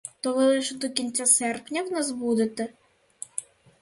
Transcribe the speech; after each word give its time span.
То 0.21 0.33
ви 0.33 0.45
лише 0.45 0.75
до 0.75 0.89
кінця 0.89 1.25
серпня 1.25 1.83
в 1.83 1.91
нас 1.91 2.11
будете? 2.11 2.67